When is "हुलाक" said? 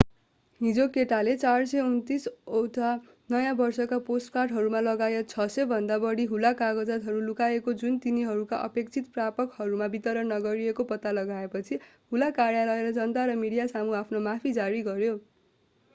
6.31-6.57, 12.11-12.35